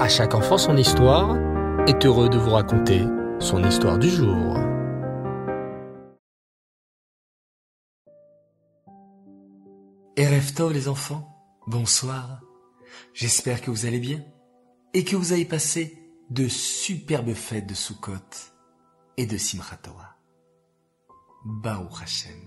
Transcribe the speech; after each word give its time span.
À 0.00 0.08
chaque 0.08 0.34
enfant 0.34 0.56
son 0.56 0.78
histoire 0.78 1.36
est 1.86 2.06
heureux 2.06 2.30
de 2.30 2.38
vous 2.38 2.52
raconter 2.52 3.04
son 3.38 3.62
histoire 3.62 3.98
du 3.98 4.08
jour. 4.08 4.56
Erev 10.16 10.54
Tov 10.54 10.72
les 10.72 10.88
enfants, 10.88 11.28
bonsoir. 11.66 12.40
J'espère 13.12 13.60
que 13.60 13.70
vous 13.70 13.84
allez 13.84 13.98
bien 13.98 14.24
et 14.94 15.04
que 15.04 15.16
vous 15.16 15.32
avez 15.32 15.44
passé 15.44 15.98
de 16.30 16.48
superbes 16.48 17.34
fêtes 17.34 17.66
de 17.66 17.74
Sukkot 17.74 18.14
et 19.18 19.26
de 19.26 19.36
Simchat 19.36 19.76
Torah. 19.82 20.16
Hashem. 22.02 22.40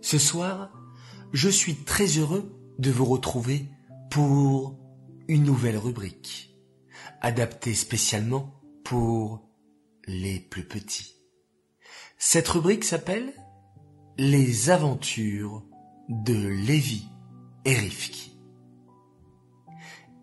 Ce 0.00 0.16
soir, 0.16 0.72
je 1.34 1.50
suis 1.50 1.84
très 1.84 2.06
heureux 2.16 2.50
de 2.78 2.90
vous 2.90 3.04
retrouver 3.04 3.68
pour 4.10 4.77
une 5.28 5.44
nouvelle 5.44 5.76
rubrique, 5.76 6.58
adaptée 7.20 7.74
spécialement 7.74 8.54
pour 8.82 9.46
les 10.06 10.40
plus 10.40 10.64
petits. 10.64 11.16
Cette 12.16 12.48
rubrique 12.48 12.84
s'appelle 12.84 13.34
Les 14.16 14.70
aventures 14.70 15.62
de 16.08 16.48
Lévi 16.48 17.06
et 17.66 17.74
Rifki. 17.74 18.38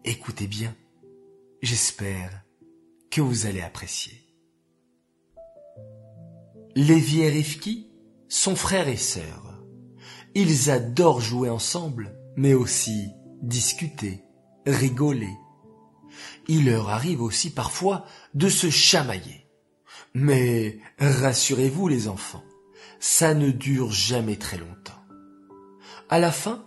Écoutez 0.03 0.47
bien, 0.47 0.75
j'espère 1.61 2.43
que 3.11 3.21
vous 3.21 3.45
allez 3.45 3.61
apprécier. 3.61 4.25
Lévi 6.75 7.21
et 7.21 7.29
Rifki 7.29 7.91
sont 8.27 8.55
frères 8.55 8.87
et 8.87 8.97
sœurs. 8.97 9.63
Ils 10.33 10.71
adorent 10.71 11.21
jouer 11.21 11.49
ensemble, 11.49 12.19
mais 12.35 12.55
aussi 12.55 13.11
discuter, 13.41 14.24
rigoler. 14.65 15.37
Il 16.47 16.65
leur 16.65 16.89
arrive 16.89 17.21
aussi 17.21 17.49
parfois 17.49 18.05
de 18.33 18.49
se 18.49 18.69
chamailler. 18.69 19.47
Mais 20.13 20.79
rassurez-vous 20.99 21.87
les 21.87 22.07
enfants, 22.07 22.43
ça 22.99 23.33
ne 23.33 23.51
dure 23.51 23.91
jamais 23.91 24.37
très 24.37 24.57
longtemps. 24.57 24.93
À 26.09 26.19
la 26.19 26.31
fin, 26.31 26.65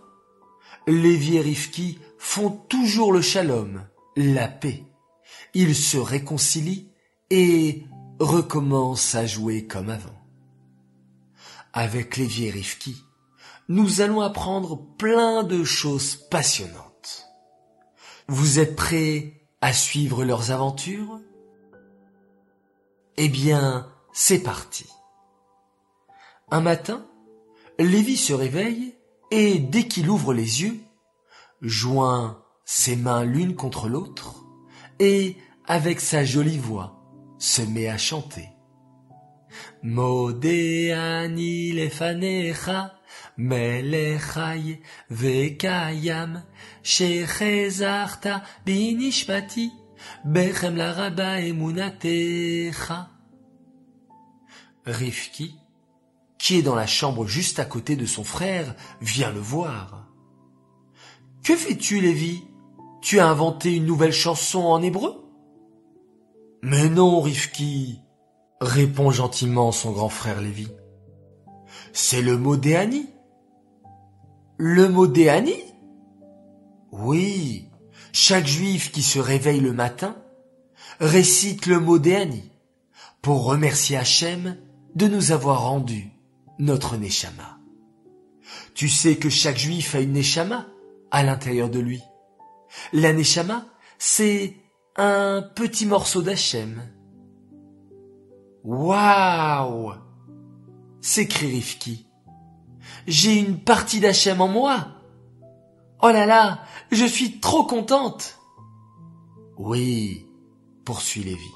Lévi 0.87 1.37
et 1.37 1.41
Rifki 1.41 1.99
font 2.17 2.49
toujours 2.49 3.11
le 3.11 3.21
shalom, 3.21 3.83
la 4.15 4.47
paix. 4.47 4.83
Ils 5.53 5.75
se 5.75 5.97
réconcilient 5.97 6.91
et 7.29 7.85
recommencent 8.19 9.15
à 9.15 9.25
jouer 9.25 9.65
comme 9.65 9.89
avant. 9.89 10.19
Avec 11.73 12.17
Lévi 12.17 12.45
et 12.45 12.51
Rifki, 12.51 13.03
nous 13.67 14.01
allons 14.01 14.21
apprendre 14.21 14.77
plein 14.97 15.43
de 15.43 15.63
choses 15.63 16.15
passionnantes. 16.15 16.88
Vous 18.31 18.59
êtes 18.59 18.75
prêts 18.75 19.41
à 19.59 19.73
suivre 19.73 20.23
leurs 20.23 20.51
aventures? 20.51 21.19
Eh 23.17 23.27
bien, 23.27 23.91
c'est 24.13 24.43
parti. 24.43 24.85
Un 26.51 26.61
matin, 26.61 27.07
Lévi 27.79 28.17
se 28.17 28.33
réveille 28.33 28.93
et 29.31 29.57
dès 29.57 29.87
qu'il 29.87 30.11
ouvre 30.11 30.31
les 30.31 30.61
yeux, 30.61 30.79
joint 31.63 32.43
ses 32.65 32.95
mains 32.95 33.23
l'une 33.23 33.55
contre 33.55 33.89
l'autre 33.89 34.45
et, 34.99 35.35
avec 35.65 35.99
sa 35.99 36.23
jolie 36.23 36.59
voix, 36.59 37.01
se 37.39 37.63
met 37.63 37.87
à 37.87 37.97
chanter. 37.97 38.49
Modéani 39.81 41.71
lefanecha, 41.71 42.93
melechai 43.37 44.81
vekayam, 45.09 46.43
bechem 50.25 50.83
qui 56.39 56.57
est 56.57 56.61
dans 56.61 56.75
la 56.75 56.87
chambre 56.87 57.27
juste 57.27 57.59
à 57.59 57.65
côté 57.65 57.95
de 57.95 58.05
son 58.05 58.23
frère, 58.23 58.75
vient 59.01 59.31
le 59.31 59.39
voir. 59.39 60.07
Que 61.43 61.55
fais-tu, 61.55 61.99
Lévi? 61.99 62.43
Tu 63.01 63.19
as 63.19 63.27
inventé 63.27 63.75
une 63.75 63.85
nouvelle 63.85 64.13
chanson 64.13 64.61
en 64.61 64.81
hébreu? 64.81 65.15
Mais 66.63 66.89
non, 66.89 67.21
Rifki, 67.21 67.99
répond 68.61 69.11
gentiment 69.11 69.71
son 69.71 69.91
grand 69.91 70.09
frère 70.09 70.41
Lévi. 70.41 70.67
C'est 71.93 72.21
le 72.21 72.37
mot 72.37 72.57
Déani. 72.57 73.09
Le 74.57 74.89
mot 74.89 75.07
Déani 75.07 75.55
Oui, 76.91 77.69
chaque 78.11 78.47
juif 78.47 78.91
qui 78.91 79.01
se 79.01 79.19
réveille 79.19 79.61
le 79.61 79.73
matin 79.73 80.15
récite 80.99 81.65
le 81.65 81.79
mot 81.79 81.99
Déani 81.99 82.51
pour 83.21 83.45
remercier 83.45 83.97
Hachem 83.97 84.57
de 84.95 85.07
nous 85.07 85.31
avoir 85.31 85.63
rendu 85.63 86.11
notre 86.57 86.97
Neshama. 86.97 87.59
Tu 88.73 88.89
sais 88.89 89.17
que 89.17 89.29
chaque 89.29 89.57
juif 89.57 89.95
a 89.95 89.99
une 89.99 90.13
Neshama 90.13 90.67
à 91.11 91.23
l'intérieur 91.23 91.69
de 91.69 91.79
lui. 91.79 92.01
La 92.93 93.13
Neshama, 93.13 93.65
c'est 93.97 94.55
un 94.95 95.41
petit 95.55 95.85
morceau 95.85 96.21
d'Hachem. 96.21 96.81
Waouh 98.63 99.93
s'écrie 101.01 101.51
Rifki. 101.51 102.07
J'ai 103.07 103.37
une 103.39 103.59
partie 103.59 103.99
d'Hachem 103.99 104.41
en 104.41 104.47
moi. 104.47 104.87
Oh 106.01 106.09
là 106.09 106.25
là, 106.25 106.63
je 106.91 107.05
suis 107.05 107.39
trop 107.39 107.65
contente. 107.65 108.39
Oui, 109.57 110.25
poursuit 110.85 111.23
Lévi. 111.23 111.51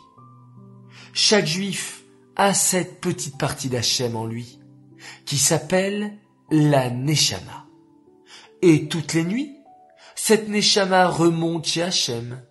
Chaque 1.13 1.45
juif 1.45 2.03
a 2.35 2.53
cette 2.53 2.99
petite 2.99 3.37
partie 3.37 3.69
d'Hachem 3.69 4.15
en 4.15 4.25
lui, 4.25 4.59
qui 5.25 5.37
s'appelle 5.37 6.17
la 6.49 6.89
Neshama. 6.89 7.67
Et 8.61 8.87
toutes 8.87 9.13
les 9.13 9.23
nuits, 9.23 9.55
cette 10.15 10.49
Neshama 10.49 11.07
remonte 11.07 11.65
chez 11.65 11.83
Hachem. 11.83 12.41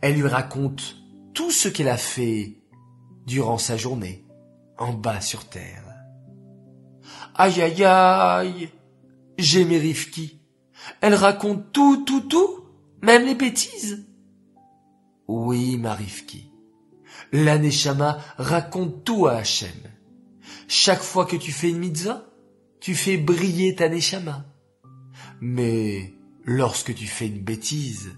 Elle 0.00 0.14
lui 0.14 0.28
raconte 0.28 0.96
tout 1.34 1.50
ce 1.50 1.68
qu'elle 1.68 1.88
a 1.88 1.96
fait 1.96 2.62
durant 3.26 3.58
sa 3.58 3.76
journée, 3.76 4.24
en 4.78 4.92
bas 4.92 5.20
sur 5.20 5.48
terre. 5.48 5.87
Aïe 7.34 7.62
aïe 7.62 7.84
aïe, 7.84 8.70
gémit 9.38 9.78
Rifki. 9.78 10.40
Elle 11.00 11.14
raconte 11.14 11.72
tout, 11.72 12.04
tout, 12.04 12.22
tout, 12.22 12.64
même 13.02 13.24
les 13.24 13.34
bêtises. 13.34 14.06
Oui, 15.28 15.76
ma 15.76 15.94
Rifki. 15.94 16.50
La 17.32 17.58
Neshama 17.58 18.18
raconte 18.38 19.04
tout 19.04 19.26
à 19.26 19.34
Hachem. 19.34 19.68
Chaque 20.66 21.02
fois 21.02 21.26
que 21.26 21.36
tu 21.36 21.52
fais 21.52 21.70
une 21.70 21.78
mitzvah, 21.78 22.24
tu 22.80 22.94
fais 22.94 23.16
briller 23.16 23.74
ta 23.74 23.88
Neshama. 23.88 24.46
Mais 25.40 26.14
lorsque 26.44 26.94
tu 26.94 27.06
fais 27.06 27.26
une 27.26 27.42
bêtise, 27.42 28.10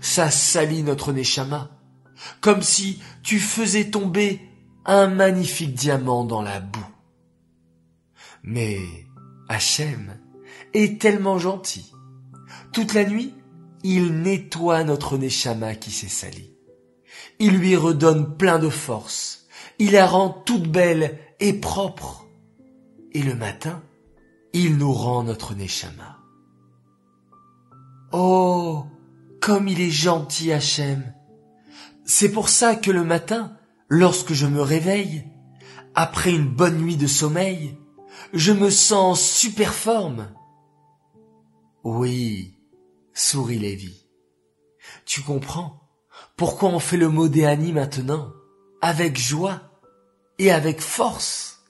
ça 0.00 0.30
salit 0.30 0.82
notre 0.82 1.12
Neshama, 1.12 1.70
comme 2.40 2.62
si 2.62 3.00
tu 3.22 3.38
faisais 3.38 3.90
tomber 3.90 4.40
un 4.84 5.08
magnifique 5.08 5.74
diamant 5.74 6.24
dans 6.24 6.42
la 6.42 6.60
boue. 6.60 6.86
Mais 8.42 8.78
Hachem 9.48 10.18
est 10.74 11.00
tellement 11.00 11.38
gentil. 11.38 11.92
Toute 12.72 12.94
la 12.94 13.04
nuit, 13.04 13.34
il 13.82 14.20
nettoie 14.22 14.84
notre 14.84 15.18
Neshama 15.18 15.74
qui 15.74 15.90
s'est 15.90 16.08
sali. 16.08 16.54
Il 17.38 17.58
lui 17.58 17.76
redonne 17.76 18.36
plein 18.36 18.58
de 18.58 18.68
force. 18.68 19.46
Il 19.78 19.92
la 19.92 20.06
rend 20.06 20.30
toute 20.30 20.68
belle 20.68 21.18
et 21.40 21.52
propre. 21.52 22.26
Et 23.12 23.22
le 23.22 23.34
matin, 23.34 23.82
il 24.52 24.76
nous 24.76 24.92
rend 24.92 25.24
notre 25.24 25.54
Neshama. 25.54 26.18
Oh, 28.12 28.84
comme 29.40 29.68
il 29.68 29.80
est 29.80 29.90
gentil 29.90 30.52
Hachem. 30.52 31.14
C'est 32.04 32.30
pour 32.30 32.48
ça 32.48 32.74
que 32.74 32.90
le 32.90 33.04
matin, 33.04 33.56
lorsque 33.88 34.32
je 34.32 34.46
me 34.46 34.60
réveille, 34.60 35.24
après 35.94 36.32
une 36.32 36.48
bonne 36.48 36.78
nuit 36.78 36.96
de 36.96 37.06
sommeil, 37.06 37.78
je 38.32 38.52
me 38.52 38.70
sens 38.70 39.20
super 39.20 39.74
forme. 39.74 40.32
Oui, 41.84 42.58
sourit 43.14 43.58
Lévi. 43.58 44.06
Tu 45.04 45.22
comprends 45.22 45.80
pourquoi 46.36 46.70
on 46.70 46.78
fait 46.78 46.96
le 46.96 47.08
mot 47.08 47.28
Déani 47.28 47.72
maintenant, 47.72 48.32
avec 48.80 49.18
joie 49.18 49.60
et 50.38 50.50
avec 50.50 50.80
force? 50.80 51.62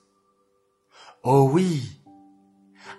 Oh 1.23 1.49
oui. 1.53 2.01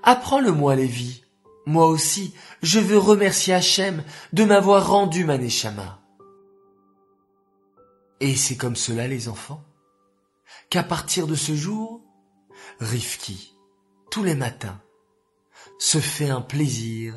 Apprends-le-moi, 0.03 0.75
Lévi. 0.75 1.23
Moi 1.65 1.85
aussi, 1.85 2.33
je 2.61 2.79
veux 2.79 2.97
remercier 2.97 3.53
Hachem 3.53 4.03
de 4.33 4.43
m'avoir 4.43 4.89
rendu 4.89 5.25
ma 5.25 5.37
Neshama. 5.37 5.99
Et 8.19 8.35
c'est 8.35 8.57
comme 8.57 8.75
cela, 8.75 9.07
les 9.07 9.29
enfants, 9.29 9.63
qu'à 10.69 10.83
partir 10.83 11.27
de 11.27 11.35
ce 11.35 11.55
jour, 11.55 12.00
Rifki, 12.81 13.55
tous 14.09 14.23
les 14.23 14.33
matins, 14.33 14.81
se 15.77 15.99
fait 15.99 16.31
un 16.31 16.41
plaisir 16.41 17.13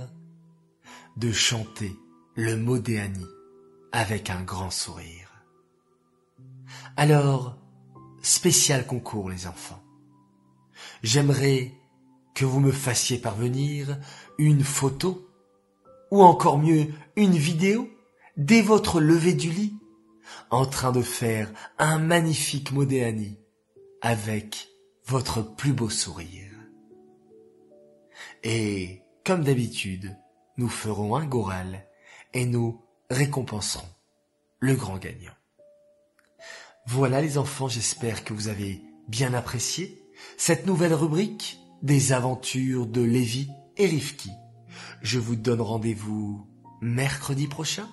de 1.17 1.33
chanter 1.33 1.97
le 2.35 2.59
Modéani 2.59 3.25
avec 3.91 4.29
un 4.29 4.43
grand 4.43 4.71
sourire. 4.71 5.31
Alors, 6.99 7.57
spécial 8.21 8.87
concours 8.87 9.31
les 9.31 9.47
enfants. 9.47 9.83
J'aimerais 11.03 11.73
que 12.35 12.45
vous 12.45 12.61
me 12.61 12.73
fassiez 12.73 13.17
parvenir 13.17 13.99
une 14.37 14.65
photo, 14.65 15.27
ou 16.11 16.23
encore 16.23 16.59
mieux 16.59 16.93
une 17.17 17.39
vidéo, 17.39 17.89
dès 18.37 18.61
votre 18.61 19.01
lever 19.01 19.33
du 19.33 19.49
lit, 19.49 19.79
en 20.51 20.67
train 20.67 20.93
de 20.93 21.01
faire 21.01 21.51
un 21.79 21.99
magnifique 21.99 22.71
modéani 22.71 23.39
avec 24.03 24.74
votre 25.07 25.43
plus 25.43 25.73
beau 25.73 25.91
sourire. 25.91 26.53
Et, 28.43 29.03
comme 29.25 29.45
d'habitude, 29.45 30.17
nous 30.57 30.69
ferons 30.69 31.17
un 31.17 31.25
goral 31.25 31.87
et 32.33 32.47
nous 32.47 32.83
récompenserons 33.11 33.89
le 34.61 34.75
grand 34.75 34.99
gagnant. 34.99 35.33
Voilà 36.87 37.21
les 37.21 37.39
enfants, 37.39 37.69
j'espère 37.69 38.25
que 38.25 38.35
vous 38.35 38.49
avez 38.49 38.83
bien 39.09 39.35
apprécié 39.35 40.03
cette 40.37 40.67
nouvelle 40.67 40.95
rubrique 40.95 41.59
des 41.83 42.13
aventures 42.13 42.87
de 42.87 43.03
Lévi 43.03 43.49
et 43.77 43.87
Rivki. 43.87 44.31
Je 45.03 45.19
vous 45.19 45.37
donne 45.37 45.61
rendez-vous 45.61 46.47
mercredi 46.81 47.47
prochain 47.47 47.89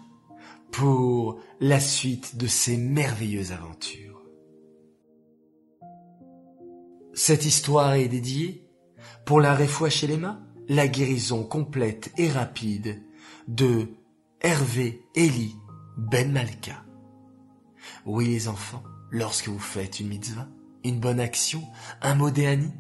pour 0.71 1.39
la 1.59 1.79
suite 1.79 2.37
de 2.37 2.47
ces 2.47 2.77
merveilleuses 2.77 3.51
aventures. 3.51 4.10
Cette 7.13 7.45
histoire 7.45 7.93
est 7.93 8.07
dédiée 8.07 8.65
pour 9.25 9.41
la 9.41 9.57
chez 9.89 10.07
les 10.07 10.17
mains, 10.17 10.41
la 10.69 10.87
guérison 10.87 11.43
complète 11.43 12.11
et 12.17 12.29
rapide 12.29 13.03
de 13.47 13.89
Hervé 14.39 15.03
Eli 15.15 15.55
Ben 15.97 16.31
Malka. 16.31 16.85
Oui 18.05 18.27
les 18.27 18.47
enfants, 18.47 18.83
lorsque 19.09 19.49
vous 19.49 19.59
faites 19.59 19.99
une 19.99 20.07
mitzvah, 20.07 20.47
une 20.85 20.99
bonne 20.99 21.19
action, 21.19 21.63
un 22.01 22.15
modéani, 22.15 22.71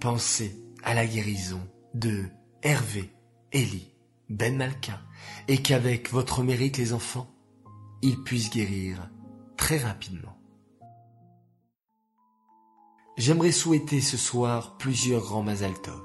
pensez 0.00 0.56
à 0.82 0.94
la 0.94 1.06
guérison 1.06 1.60
de 1.92 2.24
Hervé 2.62 3.12
Eli 3.52 3.92
Ben 4.30 4.56
Malka 4.56 5.00
et 5.46 5.58
qu'avec 5.58 6.10
votre 6.10 6.42
mérite 6.42 6.78
les 6.78 6.94
enfants, 6.94 7.30
il 8.00 8.22
puisse 8.22 8.50
guérir 8.50 9.10
très 9.58 9.76
rapidement. 9.76 10.37
J'aimerais 13.18 13.50
souhaiter 13.50 14.00
ce 14.00 14.16
soir 14.16 14.76
plusieurs 14.78 15.22
grands 15.22 15.42
Mazaltov. 15.42 16.00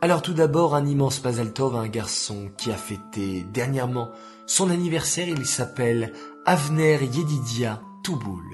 Alors 0.00 0.20
tout 0.20 0.34
d'abord 0.34 0.74
un 0.74 0.84
immense 0.84 1.22
Mazaltov 1.22 1.76
à 1.76 1.78
un 1.78 1.86
garçon 1.86 2.50
qui 2.58 2.72
a 2.72 2.76
fêté 2.76 3.44
dernièrement 3.52 4.10
son 4.44 4.68
anniversaire, 4.68 5.28
il 5.28 5.46
s'appelle 5.46 6.12
Avner 6.44 6.98
Yedidia 7.04 7.80
Touboul. 8.02 8.44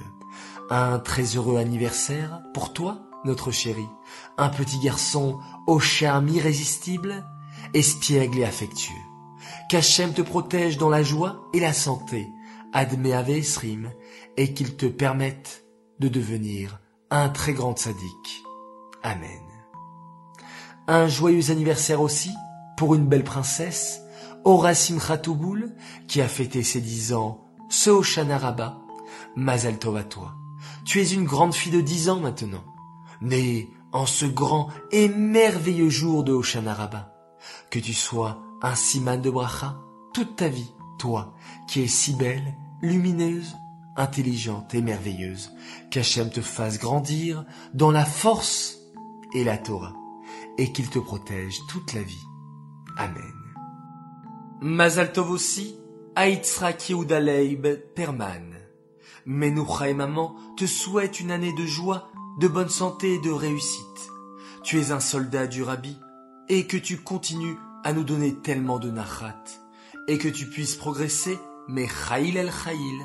Un 0.68 0.98
très 0.98 1.22
heureux 1.22 1.56
anniversaire 1.56 2.42
pour 2.52 2.74
toi, 2.74 2.98
notre 3.24 3.50
chéri. 3.50 3.86
Un 4.36 4.50
petit 4.50 4.78
garçon 4.78 5.38
au 5.66 5.80
charme 5.80 6.28
irrésistible, 6.28 7.24
espiègle 7.72 8.40
et 8.40 8.44
affectueux. 8.44 8.92
Qu'Hachem 9.70 10.12
te 10.12 10.20
protège 10.20 10.76
dans 10.76 10.90
la 10.90 11.02
joie 11.02 11.48
et 11.54 11.60
la 11.60 11.72
santé, 11.72 12.28
admet 12.74 13.38
Esrim, 13.38 13.90
et 14.36 14.52
qu'il 14.52 14.76
te 14.76 14.84
permette 14.84 15.64
de 15.98 16.08
devenir 16.08 16.78
un 17.10 17.28
très 17.28 17.52
grand 17.52 17.76
sadique. 17.76 18.44
Amen. 19.02 19.40
Un 20.86 21.08
joyeux 21.08 21.50
anniversaire 21.50 22.00
aussi 22.00 22.30
pour 22.76 22.94
une 22.94 23.06
belle 23.06 23.24
princesse, 23.24 24.02
Horasim 24.44 24.98
Khatouboul, 24.98 25.74
qui 26.08 26.20
a 26.20 26.28
fêté 26.28 26.62
ses 26.62 26.80
dix 26.80 27.12
ans 27.12 27.44
ce 27.68 27.90
Hoshana 27.90 28.38
Rabbah. 28.38 28.78
Mazal 29.36 29.78
Tov 29.78 29.96
à 29.96 30.04
toi. 30.04 30.34
Tu 30.84 31.00
es 31.00 31.12
une 31.12 31.24
grande 31.24 31.54
fille 31.54 31.72
de 31.72 31.80
dix 31.80 32.08
ans 32.08 32.20
maintenant, 32.20 32.64
née 33.20 33.70
en 33.92 34.06
ce 34.06 34.26
grand 34.26 34.68
et 34.90 35.08
merveilleux 35.08 35.88
jour 35.88 36.24
de 36.24 36.32
Hoshana 36.32 36.74
Rabbah. 36.74 37.12
Que 37.70 37.78
tu 37.78 37.94
sois 37.94 38.38
un 38.62 38.74
siman 38.74 39.20
de 39.20 39.30
bracha 39.30 39.80
toute 40.12 40.36
ta 40.36 40.48
vie, 40.48 40.72
toi, 40.98 41.34
qui 41.68 41.82
es 41.82 41.86
si 41.86 42.14
belle, 42.14 42.56
lumineuse, 42.82 43.56
intelligente 43.96 44.74
et 44.74 44.82
merveilleuse, 44.82 45.50
qu'Hachem 45.90 46.30
te 46.30 46.40
fasse 46.40 46.78
grandir 46.78 47.44
dans 47.74 47.90
la 47.90 48.04
force 48.04 48.78
et 49.34 49.44
la 49.44 49.58
Torah, 49.58 49.94
et 50.58 50.72
qu'il 50.72 50.88
te 50.90 50.98
protège 50.98 51.58
toute 51.68 51.92
la 51.92 52.02
vie. 52.02 52.26
Amen. 52.96 53.34
Mazal 54.60 55.12
Tov 55.12 55.30
aussi, 55.30 55.76
Perman. 57.94 58.56
Menoucha 59.26 59.88
et 59.88 59.94
maman 59.94 60.34
te 60.56 60.66
souhaitent 60.66 61.20
une 61.20 61.30
année 61.30 61.52
de 61.52 61.64
joie, 61.64 62.10
de 62.40 62.48
bonne 62.48 62.68
santé 62.68 63.14
et 63.14 63.20
de 63.20 63.30
réussite. 63.30 64.10
Tu 64.62 64.80
es 64.80 64.92
un 64.92 65.00
soldat 65.00 65.46
du 65.46 65.62
Rabbi, 65.62 65.96
et 66.48 66.66
que 66.66 66.76
tu 66.76 66.98
continues 66.98 67.56
à 67.84 67.92
nous 67.92 68.04
donner 68.04 68.34
tellement 68.34 68.78
de 68.78 68.90
nachat, 68.90 69.44
et 70.08 70.18
que 70.18 70.28
tu 70.28 70.46
puisses 70.46 70.76
progresser, 70.76 71.38
mais 71.68 71.86
chayil 71.86 72.36
el 72.36 72.50
chayil, 72.50 73.00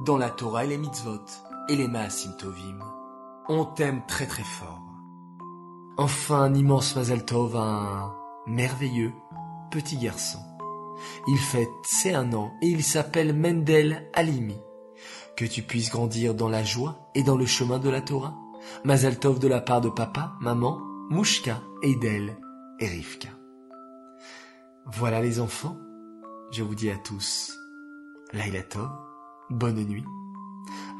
dans 0.00 0.16
la 0.16 0.30
Torah 0.30 0.64
et 0.64 0.68
les 0.68 0.78
mitzvot, 0.78 1.24
et 1.68 1.76
les 1.76 1.88
maasim 1.88 2.32
tovim. 2.38 2.78
On 3.48 3.64
t'aime 3.64 4.02
très 4.06 4.26
très 4.26 4.42
fort. 4.42 4.80
Enfin, 5.98 6.42
un 6.42 6.54
immense 6.54 6.96
Mazal 6.96 7.24
Tov 7.24 7.56
un 7.56 8.14
merveilleux 8.46 9.12
petit 9.70 9.98
garçon. 9.98 10.38
Il 11.28 11.38
fête 11.38 11.68
ses 11.82 12.14
un 12.14 12.32
an 12.32 12.52
et 12.62 12.68
il 12.68 12.82
s'appelle 12.82 13.34
Mendel 13.34 14.08
Alimi. 14.14 14.56
Que 15.36 15.44
tu 15.44 15.62
puisses 15.62 15.90
grandir 15.90 16.34
dans 16.34 16.48
la 16.48 16.64
joie 16.64 17.10
et 17.14 17.22
dans 17.22 17.36
le 17.36 17.46
chemin 17.46 17.78
de 17.78 17.90
la 17.90 18.00
Torah. 18.00 18.34
Mazal 18.84 19.18
Tov 19.18 19.38
de 19.38 19.48
la 19.48 19.60
part 19.60 19.80
de 19.80 19.88
papa, 19.88 20.34
maman, 20.40 20.80
Mouchka, 21.10 21.60
Eidel 21.82 22.38
et 22.78 22.86
Rivka. 22.86 23.28
Voilà 24.86 25.20
les 25.20 25.40
enfants, 25.40 25.76
je 26.50 26.62
vous 26.62 26.74
dis 26.74 26.90
à 26.90 26.96
tous, 26.96 27.52
Laila 28.32 28.62
bonne 29.50 29.84
nuit. 29.84 30.04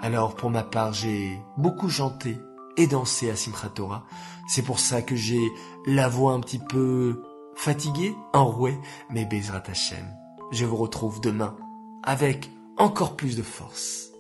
Alors 0.00 0.34
pour 0.34 0.50
ma 0.50 0.62
part, 0.62 0.92
j'ai 0.92 1.40
beaucoup 1.56 1.88
chanté 1.88 2.36
et 2.76 2.86
dansé 2.86 3.30
à 3.30 3.36
Simchat 3.36 3.70
Torah. 3.70 4.06
C'est 4.48 4.62
pour 4.62 4.80
ça 4.80 5.02
que 5.02 5.16
j'ai 5.16 5.52
la 5.86 6.08
voix 6.08 6.32
un 6.32 6.40
petit 6.40 6.58
peu 6.58 7.22
fatigué, 7.54 8.14
enroué, 8.32 8.78
mais 9.10 9.24
Bezrat 9.24 9.62
Hashem, 9.66 10.06
je 10.50 10.64
vous 10.64 10.76
retrouve 10.76 11.20
demain 11.20 11.56
avec 12.02 12.50
encore 12.78 13.16
plus 13.16 13.36
de 13.36 13.42
force. 13.42 14.10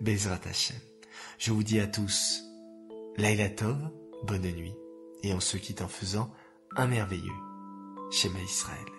Bezrat 0.00 0.40
Hashem, 0.48 0.76
je 1.38 1.52
vous 1.52 1.62
dis 1.62 1.80
à 1.80 1.86
tous, 1.86 2.42
Laila 3.16 3.48
Tov, 3.48 3.78
bonne 4.26 4.42
nuit, 4.42 4.74
et 5.22 5.32
on 5.32 5.40
se 5.40 5.56
quitte 5.56 5.82
en 5.82 5.88
faisant 5.88 6.30
un 6.76 6.86
merveilleux 6.86 7.32
Shema 8.10 8.40
Israël. 8.40 8.95